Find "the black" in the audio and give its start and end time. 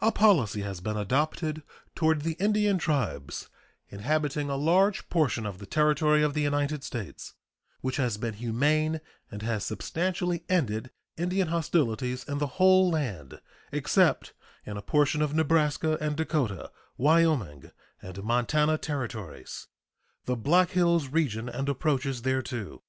20.24-20.70